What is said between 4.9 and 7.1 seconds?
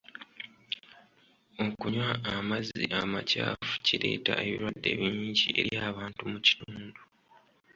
bingi eri abantu mu kitundu.